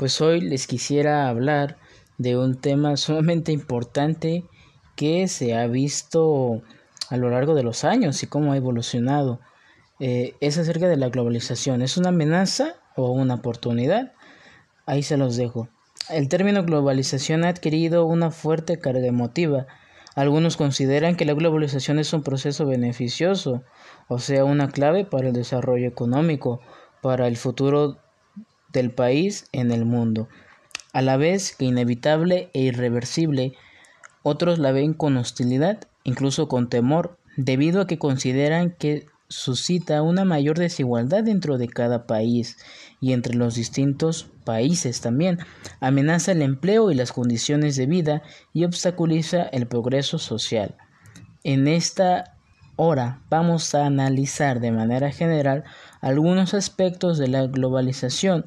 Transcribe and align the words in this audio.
Pues 0.00 0.18
hoy 0.22 0.40
les 0.40 0.66
quisiera 0.66 1.28
hablar 1.28 1.76
de 2.16 2.38
un 2.38 2.58
tema 2.58 2.96
sumamente 2.96 3.52
importante 3.52 4.46
que 4.96 5.28
se 5.28 5.54
ha 5.54 5.66
visto 5.66 6.62
a 7.10 7.18
lo 7.18 7.28
largo 7.28 7.54
de 7.54 7.62
los 7.62 7.84
años 7.84 8.22
y 8.22 8.26
cómo 8.26 8.54
ha 8.54 8.56
evolucionado. 8.56 9.40
Eh, 9.98 10.36
es 10.40 10.56
acerca 10.56 10.88
de 10.88 10.96
la 10.96 11.10
globalización. 11.10 11.82
¿Es 11.82 11.98
una 11.98 12.08
amenaza 12.08 12.76
o 12.96 13.10
una 13.10 13.34
oportunidad? 13.34 14.14
Ahí 14.86 15.02
se 15.02 15.18
los 15.18 15.36
dejo. 15.36 15.68
El 16.08 16.30
término 16.30 16.64
globalización 16.64 17.44
ha 17.44 17.50
adquirido 17.50 18.06
una 18.06 18.30
fuerte 18.30 18.78
carga 18.78 19.06
emotiva. 19.06 19.66
Algunos 20.14 20.56
consideran 20.56 21.14
que 21.14 21.26
la 21.26 21.34
globalización 21.34 21.98
es 21.98 22.14
un 22.14 22.22
proceso 22.22 22.64
beneficioso, 22.64 23.64
o 24.08 24.18
sea, 24.18 24.46
una 24.46 24.70
clave 24.70 25.04
para 25.04 25.28
el 25.28 25.34
desarrollo 25.34 25.86
económico, 25.86 26.62
para 27.02 27.26
el 27.26 27.36
futuro 27.36 27.98
del 28.72 28.90
país 28.90 29.46
en 29.52 29.70
el 29.70 29.84
mundo. 29.84 30.28
A 30.92 31.02
la 31.02 31.16
vez 31.16 31.54
que 31.54 31.64
inevitable 31.64 32.50
e 32.52 32.62
irreversible, 32.62 33.54
otros 34.22 34.58
la 34.58 34.72
ven 34.72 34.92
con 34.92 35.16
hostilidad, 35.16 35.80
incluso 36.04 36.48
con 36.48 36.68
temor, 36.68 37.16
debido 37.36 37.80
a 37.80 37.86
que 37.86 37.98
consideran 37.98 38.70
que 38.70 39.06
suscita 39.28 40.02
una 40.02 40.24
mayor 40.24 40.58
desigualdad 40.58 41.22
dentro 41.22 41.56
de 41.56 41.68
cada 41.68 42.06
país 42.06 42.58
y 43.00 43.12
entre 43.12 43.34
los 43.34 43.54
distintos 43.54 44.26
países 44.44 45.00
también, 45.00 45.38
amenaza 45.80 46.32
el 46.32 46.42
empleo 46.42 46.90
y 46.90 46.96
las 46.96 47.12
condiciones 47.12 47.76
de 47.76 47.86
vida 47.86 48.22
y 48.52 48.64
obstaculiza 48.64 49.42
el 49.44 49.68
progreso 49.68 50.18
social. 50.18 50.74
En 51.44 51.68
esta 51.68 52.36
hora 52.74 53.22
vamos 53.30 53.74
a 53.74 53.86
analizar 53.86 54.58
de 54.58 54.72
manera 54.72 55.12
general 55.12 55.64
algunos 56.00 56.52
aspectos 56.52 57.16
de 57.16 57.28
la 57.28 57.46
globalización 57.46 58.46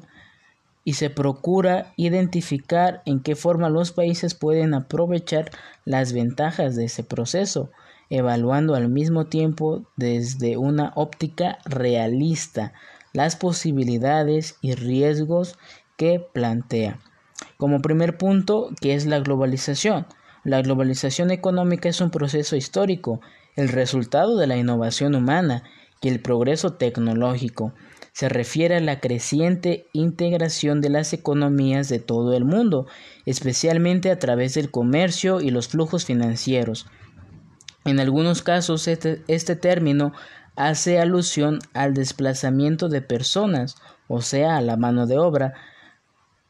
y 0.84 0.94
se 0.94 1.08
procura 1.10 1.92
identificar 1.96 3.02
en 3.06 3.20
qué 3.20 3.34
forma 3.34 3.70
los 3.70 3.92
países 3.92 4.34
pueden 4.34 4.74
aprovechar 4.74 5.50
las 5.84 6.12
ventajas 6.12 6.76
de 6.76 6.84
ese 6.84 7.02
proceso, 7.02 7.70
evaluando 8.10 8.74
al 8.74 8.88
mismo 8.88 9.26
tiempo 9.26 9.84
desde 9.96 10.58
una 10.58 10.92
óptica 10.94 11.58
realista 11.64 12.74
las 13.14 13.36
posibilidades 13.36 14.56
y 14.60 14.74
riesgos 14.74 15.56
que 15.96 16.20
plantea. 16.32 16.98
Como 17.56 17.80
primer 17.80 18.18
punto, 18.18 18.70
¿qué 18.80 18.94
es 18.94 19.06
la 19.06 19.20
globalización? 19.20 20.06
La 20.44 20.60
globalización 20.60 21.30
económica 21.30 21.88
es 21.88 22.00
un 22.02 22.10
proceso 22.10 22.56
histórico, 22.56 23.20
el 23.56 23.68
resultado 23.68 24.36
de 24.36 24.46
la 24.46 24.56
innovación 24.56 25.14
humana 25.14 25.62
y 26.02 26.08
el 26.08 26.20
progreso 26.20 26.74
tecnológico 26.74 27.72
se 28.14 28.28
refiere 28.28 28.76
a 28.76 28.80
la 28.80 29.00
creciente 29.00 29.88
integración 29.92 30.80
de 30.80 30.88
las 30.88 31.12
economías 31.12 31.88
de 31.88 31.98
todo 31.98 32.32
el 32.34 32.44
mundo, 32.44 32.86
especialmente 33.26 34.12
a 34.12 34.20
través 34.20 34.54
del 34.54 34.70
comercio 34.70 35.40
y 35.40 35.50
los 35.50 35.66
flujos 35.66 36.04
financieros. 36.04 36.86
En 37.84 37.98
algunos 37.98 38.42
casos 38.42 38.86
este, 38.86 39.24
este, 39.26 39.56
término 39.56 40.12
hace 40.54 41.00
alusión 41.00 41.58
al 41.74 41.92
desplazamiento 41.92 42.88
de 42.88 43.02
personas, 43.02 43.74
o 44.06 44.22
sea, 44.22 44.58
a 44.58 44.60
la 44.60 44.76
mano 44.76 45.08
de 45.08 45.18
obra, 45.18 45.54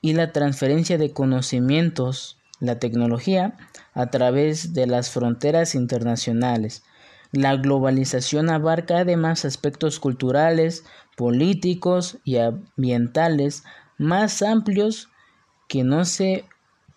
y 0.02 0.12
la 0.12 0.32
transferencia 0.32 0.98
de 0.98 1.12
conocimientos, 1.12 2.36
la 2.60 2.78
tecnología, 2.78 3.56
a 3.94 4.10
través 4.10 4.74
de 4.74 4.86
las 4.86 5.08
fronteras 5.08 5.74
internacionales. 5.74 6.82
La 7.36 7.56
globalización 7.56 8.48
abarca 8.48 8.98
además 8.98 9.44
aspectos 9.44 9.98
culturales, 9.98 10.84
políticos 11.16 12.18
y 12.24 12.38
ambientales 12.38 13.64
más 13.98 14.42
amplios 14.42 15.08
que 15.68 15.84
no 15.84 16.04
se 16.04 16.44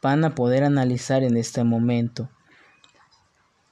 van 0.02 0.23
a 0.26 0.36
poder 0.36 0.64
analizar 0.64 1.23
en 1.23 1.38
este 1.38 1.64
momento. 1.64 2.30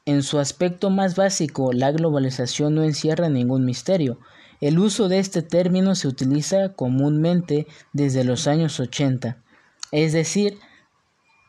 En 0.05 0.21
su 0.21 0.37
aspecto 0.37 0.89
más 0.89 1.15
básico, 1.15 1.73
la 1.73 1.91
globalización 1.91 2.75
no 2.75 2.83
encierra 2.83 3.29
ningún 3.29 3.65
misterio. 3.65 4.19
El 4.61 4.79
uso 4.79 5.09
de 5.09 5.19
este 5.19 5.41
término 5.41 5.95
se 5.95 6.07
utiliza 6.07 6.73
comúnmente 6.73 7.67
desde 7.91 8.23
los 8.23 8.47
años 8.47 8.79
80, 8.79 9.37
es 9.91 10.13
decir, 10.13 10.59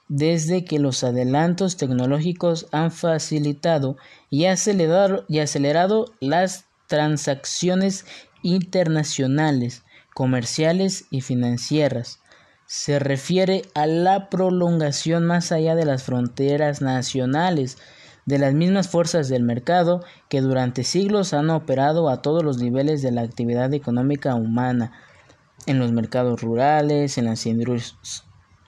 desde 0.09 0.65
que 0.65 0.79
los 0.79 1.05
adelantos 1.05 1.77
tecnológicos 1.77 2.67
han 2.73 2.91
facilitado 2.91 3.97
y 4.31 4.47
acelerado, 4.47 5.25
y 5.29 5.41
acelerado 5.41 6.15
las 6.21 6.67
transacciones 6.87 8.07
internacionales, 8.47 9.83
comerciales 10.15 11.07
y 11.11 11.21
financieras. 11.21 12.21
Se 12.65 13.01
refiere 13.01 13.63
a 13.75 13.87
la 13.87 14.31
prolongación 14.31 15.27
más 15.27 15.51
allá 15.51 15.75
de 15.75 15.85
las 15.85 16.05
fronteras 16.05 16.81
nacionales 16.81 17.77
de 18.25 18.39
las 18.39 18.55
mismas 18.55 18.89
fuerzas 18.89 19.29
del 19.29 19.43
mercado 19.43 20.05
que 20.29 20.41
durante 20.41 20.85
siglos 20.85 21.33
han 21.33 21.51
operado 21.51 22.09
a 22.09 22.23
todos 22.23 22.45
los 22.45 22.59
niveles 22.59 23.03
de 23.03 23.11
la 23.11 23.23
actividad 23.23 23.75
económica 23.75 24.37
humana, 24.37 24.93
en 25.67 25.81
los 25.81 25.91
mercados 25.91 26.41
rurales, 26.41 27.19
en 27.19 27.25
las 27.25 27.47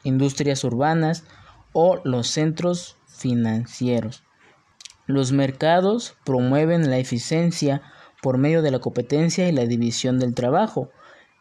industrias 0.03 0.65
urbanas 0.65 1.23
o 1.73 2.01
los 2.03 2.29
centros 2.29 2.97
financieros. 3.07 4.25
Los 5.07 5.31
mercados 5.31 6.17
promueven 6.25 6.91
la 6.91 6.99
eficiencia 6.99 7.81
por 8.23 8.39
medio 8.39 8.63
de 8.63 8.71
la 8.71 8.79
competencia 8.79 9.49
y 9.49 9.53
la 9.53 9.67
división 9.67 10.19
del 10.19 10.35
trabajo, 10.35 10.91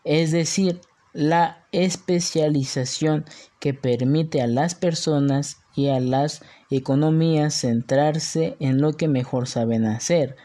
es 0.03 0.31
decir, 0.31 0.81
la 1.13 1.65
especialización 1.71 3.25
que 3.59 3.73
permite 3.73 4.41
a 4.41 4.47
las 4.47 4.75
personas 4.75 5.57
y 5.75 5.89
a 5.89 5.99
las 5.99 6.41
economías 6.69 7.53
centrarse 7.61 8.55
en 8.59 8.81
lo 8.81 8.93
que 8.93 9.07
mejor 9.07 9.47
saben 9.47 9.85
hacer. 9.85 10.35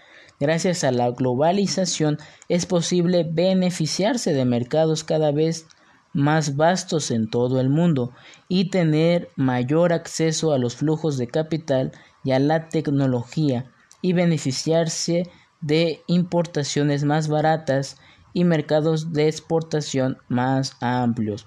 Gracias 0.41 0.83
a 0.83 0.91
la 0.91 1.11
globalización 1.11 2.19
es 2.49 2.67
posible 2.67 3.25
beneficiarse 3.31 4.33
de 4.33 4.45
mercados 4.45 5.05
cada 5.05 5.31
vez 5.31 5.67
más 6.13 6.57
vastos 6.57 7.11
en 7.11 7.29
todo 7.29 7.61
el 7.61 7.69
mundo 7.69 8.13
y 8.49 8.71
tener 8.71 9.29
mayor 9.37 9.93
acceso 9.93 10.53
a 10.53 10.59
los 10.59 10.77
flujos 10.77 11.17
de 11.17 11.29
capital 11.29 11.93
y 12.25 12.33
a 12.33 12.39
la 12.39 12.69
tecnología 12.69 13.71
y 14.01 14.13
beneficiarse 14.13 15.31
de 15.63 16.03
importaciones 16.07 17.05
más 17.05 17.29
baratas 17.29 17.97
y 18.35 18.45
mercados 18.45 19.13
de 19.13 19.29
exportación 19.29 20.19
más 20.29 20.77
amplios. 20.81 21.47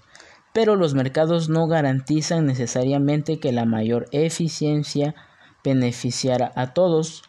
Pero 0.53 0.75
los 0.75 0.93
mercados 0.93 1.49
no 1.49 1.67
garantizan 1.67 2.45
necesariamente 2.45 3.39
que 3.39 3.51
la 3.51 3.65
mayor 3.65 4.07
eficiencia 4.11 5.15
beneficiara 5.63 6.51
a 6.55 6.73
todos. 6.73 7.23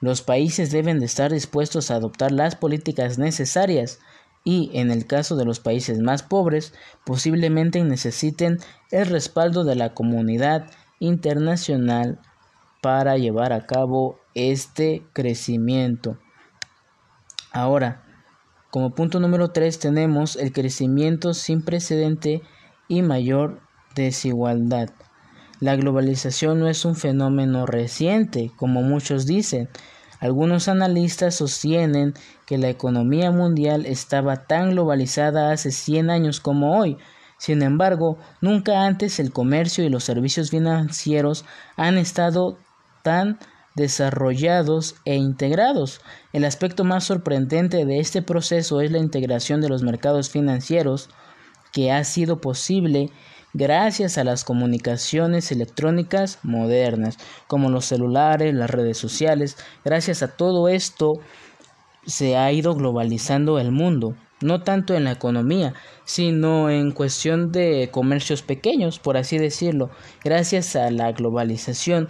Los 0.00 0.22
países 0.22 0.70
deben 0.70 0.98
de 0.98 1.06
estar 1.06 1.30
dispuestos 1.30 1.90
a 1.90 1.96
adoptar 1.96 2.32
las 2.32 2.56
políticas 2.56 3.18
necesarias 3.18 3.98
y, 4.44 4.70
en 4.72 4.90
el 4.90 5.06
caso 5.06 5.36
de 5.36 5.44
los 5.44 5.60
países 5.60 5.98
más 5.98 6.22
pobres, 6.22 6.72
posiblemente 7.04 7.84
necesiten 7.84 8.58
el 8.90 9.06
respaldo 9.06 9.64
de 9.64 9.76
la 9.76 9.92
comunidad 9.92 10.70
internacional 11.00 12.18
para 12.80 13.18
llevar 13.18 13.52
a 13.52 13.66
cabo 13.66 14.18
este 14.34 15.02
crecimiento. 15.12 16.16
Ahora, 17.52 18.02
como 18.70 18.94
punto 18.94 19.18
número 19.18 19.50
3 19.50 19.78
tenemos 19.78 20.36
el 20.36 20.52
crecimiento 20.52 21.34
sin 21.34 21.62
precedente 21.62 22.42
y 22.86 23.02
mayor 23.02 23.60
desigualdad. 23.94 24.90
La 25.58 25.76
globalización 25.76 26.60
no 26.60 26.68
es 26.68 26.84
un 26.84 26.96
fenómeno 26.96 27.66
reciente, 27.66 28.50
como 28.56 28.82
muchos 28.82 29.26
dicen, 29.26 29.68
algunos 30.20 30.68
analistas 30.68 31.34
sostienen 31.34 32.14
que 32.46 32.58
la 32.58 32.68
economía 32.68 33.30
mundial 33.30 33.86
estaba 33.86 34.44
tan 34.46 34.70
globalizada 34.70 35.50
hace 35.50 35.70
100 35.72 36.10
años 36.10 36.40
como 36.40 36.78
hoy. 36.78 36.98
Sin 37.38 37.62
embargo, 37.62 38.18
nunca 38.40 38.84
antes 38.86 39.18
el 39.18 39.32
comercio 39.32 39.82
y 39.82 39.88
los 39.88 40.04
servicios 40.04 40.50
financieros 40.50 41.46
han 41.76 41.96
estado 41.96 42.58
tan 43.02 43.38
desarrollados 43.74 44.96
e 45.04 45.16
integrados. 45.16 46.00
El 46.32 46.44
aspecto 46.44 46.84
más 46.84 47.04
sorprendente 47.04 47.84
de 47.84 48.00
este 48.00 48.22
proceso 48.22 48.80
es 48.80 48.90
la 48.90 48.98
integración 48.98 49.60
de 49.60 49.68
los 49.68 49.82
mercados 49.82 50.30
financieros 50.30 51.08
que 51.72 51.92
ha 51.92 52.02
sido 52.04 52.40
posible 52.40 53.10
gracias 53.52 54.18
a 54.18 54.24
las 54.24 54.44
comunicaciones 54.44 55.50
electrónicas 55.52 56.38
modernas, 56.42 57.16
como 57.46 57.70
los 57.70 57.84
celulares, 57.84 58.54
las 58.54 58.70
redes 58.70 58.98
sociales. 58.98 59.56
Gracias 59.84 60.22
a 60.22 60.36
todo 60.36 60.68
esto 60.68 61.14
se 62.06 62.36
ha 62.36 62.50
ido 62.52 62.74
globalizando 62.74 63.58
el 63.58 63.72
mundo, 63.72 64.14
no 64.40 64.62
tanto 64.62 64.94
en 64.94 65.04
la 65.04 65.12
economía, 65.12 65.74
sino 66.04 66.70
en 66.70 66.92
cuestión 66.92 67.52
de 67.52 67.90
comercios 67.92 68.42
pequeños, 68.42 68.98
por 68.98 69.16
así 69.16 69.38
decirlo. 69.38 69.90
Gracias 70.24 70.76
a 70.76 70.90
la 70.90 71.12
globalización, 71.12 72.08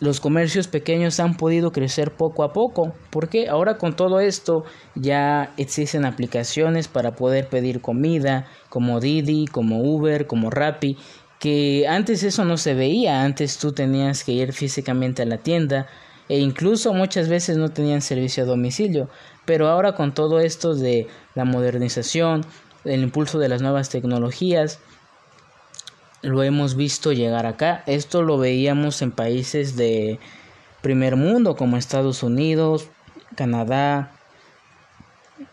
los 0.00 0.20
comercios 0.20 0.68
pequeños 0.68 1.20
han 1.20 1.36
podido 1.36 1.70
crecer 1.72 2.10
poco 2.10 2.42
a 2.42 2.52
poco. 2.52 2.92
porque 3.10 3.48
Ahora 3.48 3.78
con 3.78 3.94
todo 3.96 4.20
esto 4.20 4.64
ya 4.94 5.52
existen 5.56 6.04
aplicaciones 6.04 6.88
para 6.88 7.14
poder 7.14 7.48
pedir 7.48 7.80
comida, 7.80 8.46
como 8.68 9.00
Didi, 9.00 9.46
como 9.46 9.80
Uber, 9.82 10.26
como 10.26 10.50
Rappi, 10.50 10.96
que 11.38 11.86
antes 11.88 12.22
eso 12.22 12.44
no 12.44 12.56
se 12.56 12.74
veía, 12.74 13.22
antes 13.22 13.58
tú 13.58 13.72
tenías 13.72 14.24
que 14.24 14.32
ir 14.32 14.52
físicamente 14.52 15.22
a 15.22 15.26
la 15.26 15.38
tienda 15.38 15.86
e 16.28 16.38
incluso 16.38 16.94
muchas 16.94 17.28
veces 17.28 17.58
no 17.58 17.70
tenían 17.70 18.00
servicio 18.00 18.44
a 18.44 18.46
domicilio, 18.46 19.10
pero 19.44 19.68
ahora 19.68 19.94
con 19.94 20.14
todo 20.14 20.40
esto 20.40 20.74
de 20.74 21.06
la 21.34 21.44
modernización, 21.44 22.46
el 22.84 23.02
impulso 23.02 23.38
de 23.38 23.48
las 23.48 23.60
nuevas 23.60 23.90
tecnologías, 23.90 24.80
lo 26.24 26.42
hemos 26.42 26.74
visto 26.74 27.12
llegar 27.12 27.46
acá. 27.46 27.82
Esto 27.86 28.22
lo 28.22 28.38
veíamos 28.38 29.02
en 29.02 29.12
países 29.12 29.76
de 29.76 30.18
primer 30.80 31.16
mundo 31.16 31.54
como 31.54 31.76
Estados 31.76 32.22
Unidos, 32.22 32.88
Canadá 33.36 34.10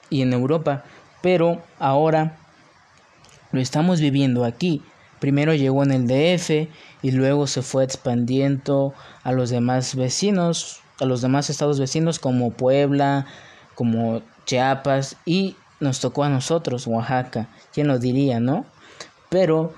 y 0.09 0.21
en 0.21 0.33
Europa. 0.33 0.83
Pero 1.21 1.62
ahora 1.77 2.38
lo 3.51 3.59
estamos 3.59 4.00
viviendo 4.00 4.45
aquí. 4.45 4.81
Primero 5.19 5.53
llegó 5.53 5.83
en 5.83 5.91
el 5.91 6.07
DF 6.07 6.69
y 7.01 7.12
luego 7.12 7.47
se 7.47 7.62
fue 7.62 7.83
expandiendo 7.83 8.94
a 9.23 9.33
los 9.33 9.50
demás 9.50 9.95
vecinos, 9.95 10.79
a 11.00 11.06
los 11.06 11.21
demás 11.21 11.50
estados 11.50 11.79
vecinos 11.79 12.18
como 12.18 12.51
Puebla, 12.51 13.25
como 13.75 14.21
Chiapas 14.45 15.18
y 15.25 15.57
nos 15.81 16.00
tocó 16.00 16.23
a 16.23 16.29
nosotros, 16.29 16.88
Oaxaca. 16.88 17.50
¿Quién 17.73 17.88
lo 17.88 18.00
diría, 18.00 18.39
no? 18.39 18.65
Pero 19.29 19.73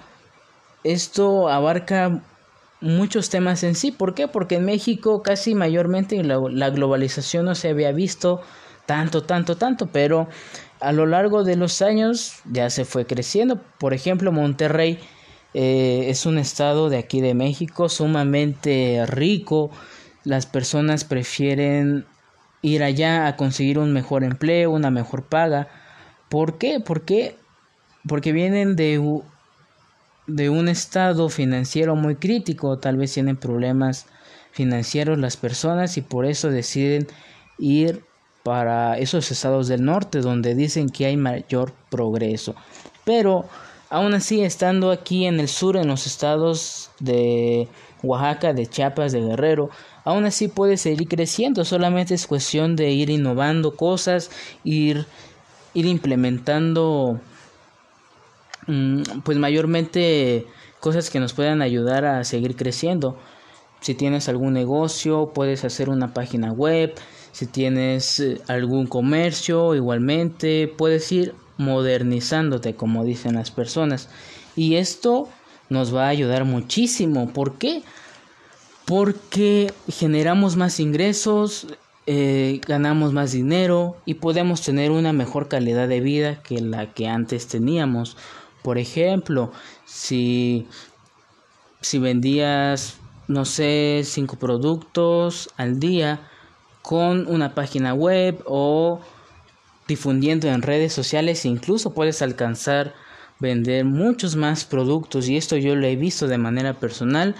esto 0.83 1.49
abarca 1.49 2.21
muchos 2.83 3.29
temas 3.29 3.63
en 3.63 3.75
sí. 3.75 3.91
¿Por 3.91 4.13
qué? 4.13 4.27
Porque 4.27 4.55
en 4.55 4.65
México 4.65 5.23
casi 5.23 5.55
mayormente 5.55 6.21
la, 6.23 6.69
globalización 6.69 7.45
no 7.45 7.55
se 7.55 7.69
había 7.69 7.91
visto 7.91 8.41
tanto, 8.85 9.23
tanto, 9.23 9.55
tanto, 9.55 9.87
pero 9.87 10.27
a 10.81 10.91
lo 10.91 11.05
largo 11.05 11.43
de 11.43 11.55
los 11.55 11.81
años 11.81 12.41
ya 12.51 12.69
se 12.69 12.85
fue 12.85 13.05
creciendo. 13.05 13.61
Por 13.79 13.93
ejemplo, 13.93 14.31
Monterrey 14.31 14.99
eh, 15.53 16.05
es 16.09 16.25
un 16.25 16.37
estado 16.37 16.89
de 16.89 16.97
aquí 16.97 17.21
de 17.21 17.33
México 17.33 17.87
sumamente 17.87 19.05
rico. 19.07 19.71
Las 20.25 20.45
personas 20.45 21.05
prefieren 21.05 22.05
ir 22.61 22.83
allá 22.83 23.27
a 23.27 23.37
conseguir 23.37 23.79
un 23.79 23.93
mejor 23.93 24.23
empleo, 24.23 24.71
una 24.71 24.91
mejor 24.91 25.23
paga. 25.23 25.69
¿Por 26.27 26.57
qué? 26.57 26.81
Porque, 26.81 27.37
porque 28.07 28.33
vienen 28.33 28.75
de 28.75 28.99
de 30.27 30.49
un 30.49 30.69
estado 30.69 31.29
financiero 31.29 31.95
muy 31.95 32.15
crítico, 32.15 32.79
tal 32.79 32.97
vez 32.97 33.13
tienen 33.13 33.37
problemas 33.37 34.05
financieros 34.51 35.17
las 35.17 35.37
personas 35.37 35.97
y 35.97 36.01
por 36.01 36.25
eso 36.25 36.49
deciden 36.49 37.07
ir 37.57 38.03
para 38.43 38.97
esos 38.97 39.31
estados 39.31 39.67
del 39.67 39.83
norte 39.83 40.19
donde 40.19 40.55
dicen 40.55 40.89
que 40.89 41.05
hay 41.05 41.17
mayor 41.17 41.73
progreso. 41.89 42.55
Pero 43.05 43.45
aún 43.89 44.13
así 44.13 44.41
estando 44.41 44.91
aquí 44.91 45.25
en 45.25 45.39
el 45.39 45.47
sur 45.47 45.77
en 45.77 45.87
los 45.87 46.07
estados 46.07 46.91
de 46.99 47.67
Oaxaca, 48.01 48.53
de 48.53 48.67
Chiapas, 48.67 49.11
de 49.11 49.21
Guerrero, 49.21 49.69
aún 50.03 50.25
así 50.25 50.47
puede 50.47 50.77
seguir 50.77 51.07
creciendo, 51.07 51.63
solamente 51.65 52.13
es 52.13 52.27
cuestión 52.27 52.75
de 52.75 52.91
ir 52.91 53.09
innovando 53.09 53.75
cosas, 53.75 54.29
ir 54.63 55.05
ir 55.73 55.85
implementando 55.85 57.19
pues 59.23 59.37
mayormente 59.37 60.47
cosas 60.79 61.09
que 61.09 61.19
nos 61.19 61.33
puedan 61.33 61.61
ayudar 61.61 62.05
a 62.05 62.23
seguir 62.23 62.55
creciendo. 62.55 63.17
Si 63.83 63.95
tienes 63.95 64.29
algún 64.29 64.53
negocio, 64.53 65.31
puedes 65.33 65.65
hacer 65.65 65.89
una 65.89 66.13
página 66.13 66.51
web. 66.53 66.93
Si 67.33 67.47
tienes 67.47 68.19
eh, 68.19 68.41
algún 68.47 68.87
comercio, 68.87 69.75
igualmente 69.75 70.73
puedes 70.77 71.11
ir 71.11 71.35
modernizándote, 71.57 72.75
como 72.75 73.03
dicen 73.03 73.35
las 73.35 73.51
personas. 73.51 74.09
Y 74.55 74.75
esto 74.75 75.27
nos 75.69 75.93
va 75.93 76.05
a 76.05 76.09
ayudar 76.09 76.45
muchísimo. 76.45 77.33
¿Por 77.33 77.57
qué? 77.57 77.83
Porque 78.85 79.73
generamos 79.89 80.55
más 80.55 80.79
ingresos, 80.79 81.67
eh, 82.05 82.59
ganamos 82.67 83.13
más 83.13 83.31
dinero 83.31 83.97
y 84.05 84.15
podemos 84.15 84.61
tener 84.61 84.91
una 84.91 85.13
mejor 85.13 85.47
calidad 85.47 85.87
de 85.87 86.01
vida 86.01 86.41
que 86.43 86.61
la 86.61 86.93
que 86.93 87.07
antes 87.07 87.47
teníamos. 87.47 88.17
Por 88.63 88.77
ejemplo, 88.77 89.51
si, 89.85 90.67
si 91.81 91.99
vendías, 91.99 92.97
no 93.27 93.45
sé, 93.45 94.01
cinco 94.05 94.37
productos 94.37 95.49
al 95.57 95.79
día 95.79 96.29
con 96.81 97.27
una 97.27 97.53
página 97.53 97.93
web 97.93 98.41
o 98.45 99.01
difundiendo 99.87 100.47
en 100.47 100.61
redes 100.61 100.93
sociales, 100.93 101.45
incluso 101.45 101.93
puedes 101.93 102.21
alcanzar 102.21 102.93
vender 103.39 103.83
muchos 103.83 104.35
más 104.35 104.63
productos 104.63 105.27
y 105.27 105.35
esto 105.35 105.57
yo 105.57 105.75
lo 105.75 105.85
he 105.85 105.97
visto 105.97 106.27
de 106.27 106.37
manera 106.37 106.73
personal 106.73 107.35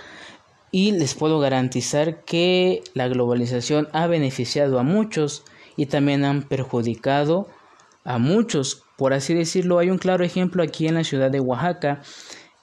y 0.72 0.92
les 0.92 1.14
puedo 1.14 1.40
garantizar 1.40 2.26
que 2.26 2.84
la 2.94 3.08
globalización 3.08 3.88
ha 3.94 4.08
beneficiado 4.08 4.80
a 4.80 4.84
muchos 4.84 5.44
y 5.78 5.86
también 5.86 6.26
han 6.26 6.44
perjudicado 6.44 7.48
a 8.04 8.18
muchos 8.18 8.83
por 8.98 9.14
así 9.14 9.34
decirlo, 9.34 9.80
hay 9.80 9.90
un 9.90 9.98
claro 9.98 10.24
ejemplo 10.24 10.64
aquí 10.64 10.88
en 10.88 10.96
la 10.96 11.04
ciudad 11.04 11.32
de 11.32 11.40
Oaxaca. 11.40 12.02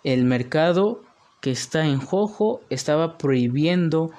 El 0.04 0.24
mercado 0.24 1.02
que 1.40 1.50
está 1.50 1.86
en 1.86 2.00
Jojo 2.00 2.60
estaba 2.70 3.18
prohibiendo 3.18 4.10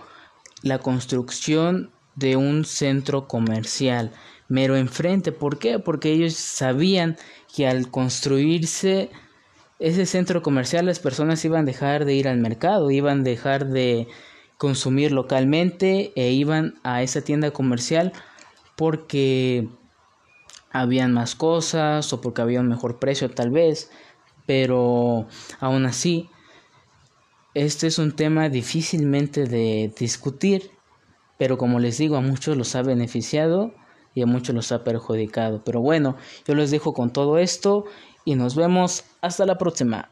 la 0.63 0.79
construcción 0.79 1.91
de 2.15 2.35
un 2.35 2.65
centro 2.65 3.27
comercial 3.27 4.11
mero 4.51 4.75
enfrente. 4.75 5.31
¿Por 5.31 5.57
qué? 5.57 5.79
Porque 5.79 6.11
ellos 6.11 6.33
sabían 6.33 7.17
que 7.55 7.67
al 7.67 7.89
construirse 7.89 9.09
ese 9.79 10.05
centro 10.05 10.41
comercial 10.41 10.85
las 10.85 10.99
personas 10.99 11.43
iban 11.45 11.61
a 11.61 11.65
dejar 11.65 12.05
de 12.05 12.13
ir 12.13 12.27
al 12.27 12.37
mercado, 12.37 12.91
iban 12.91 13.21
a 13.21 13.23
dejar 13.23 13.67
de 13.67 14.07
consumir 14.57 15.11
localmente 15.11 16.11
e 16.15 16.31
iban 16.31 16.75
a 16.83 17.01
esa 17.01 17.21
tienda 17.21 17.51
comercial 17.51 18.11
porque 18.75 19.69
habían 20.71 21.13
más 21.13 21.35
cosas 21.35 22.11
o 22.13 22.21
porque 22.21 22.41
había 22.41 22.61
un 22.61 22.67
mejor 22.67 22.99
precio 22.99 23.29
tal 23.29 23.51
vez, 23.51 23.91
pero 24.45 25.27
aún 25.59 25.85
así, 25.85 26.29
este 27.53 27.87
es 27.87 27.99
un 27.99 28.15
tema 28.15 28.49
difícilmente 28.49 29.45
de 29.45 29.93
discutir, 29.99 30.71
pero 31.37 31.57
como 31.57 31.79
les 31.79 31.97
digo, 31.97 32.15
a 32.15 32.21
muchos 32.21 32.57
los 32.57 32.75
ha 32.75 32.81
beneficiado 32.81 33.73
y 34.13 34.21
a 34.21 34.25
muchos 34.25 34.55
los 34.55 34.71
ha 34.71 34.83
perjudicado. 34.83 35.63
Pero 35.63 35.81
bueno, 35.81 36.15
yo 36.47 36.55
les 36.55 36.71
dejo 36.71 36.93
con 36.93 37.11
todo 37.11 37.37
esto 37.37 37.85
y 38.25 38.35
nos 38.35 38.55
vemos 38.55 39.03
hasta 39.21 39.45
la 39.45 39.57
próxima. 39.57 40.09